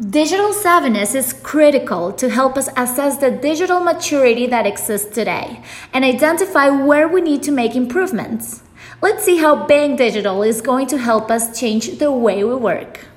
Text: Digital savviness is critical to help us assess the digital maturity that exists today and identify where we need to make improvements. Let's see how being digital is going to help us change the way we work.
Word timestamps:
Digital 0.00 0.54
savviness 0.54 1.14
is 1.14 1.34
critical 1.34 2.14
to 2.14 2.30
help 2.30 2.56
us 2.56 2.70
assess 2.78 3.18
the 3.18 3.30
digital 3.30 3.78
maturity 3.78 4.46
that 4.46 4.64
exists 4.64 5.14
today 5.14 5.62
and 5.92 6.02
identify 6.02 6.70
where 6.70 7.06
we 7.06 7.20
need 7.20 7.42
to 7.42 7.52
make 7.52 7.76
improvements. 7.76 8.62
Let's 9.02 9.22
see 9.22 9.36
how 9.36 9.66
being 9.66 9.96
digital 9.96 10.42
is 10.42 10.62
going 10.62 10.86
to 10.86 10.96
help 10.96 11.30
us 11.30 11.60
change 11.60 11.98
the 11.98 12.10
way 12.10 12.42
we 12.42 12.54
work. 12.54 13.11